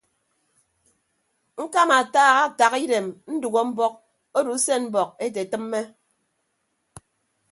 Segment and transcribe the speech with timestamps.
[1.63, 3.93] Ñkama ataha ataha idem ndәgho mbọk
[4.37, 5.79] odo usen mbọk ete tịmme.